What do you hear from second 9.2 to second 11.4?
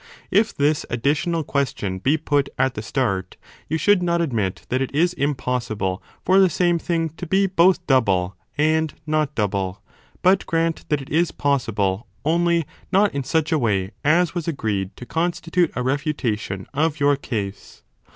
double, but grant that it is